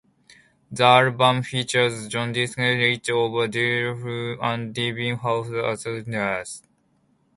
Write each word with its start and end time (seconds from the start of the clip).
The 0.71 0.83
album 0.83 1.43
features 1.43 2.07
John 2.07 2.33
Dieterich 2.33 2.97
of 3.09 3.51
Deerhoof 3.51 4.39
and 4.41 4.73
Devin 4.73 5.17
Hoff 5.17 5.45
as 5.53 5.83
contributors. 5.83 6.63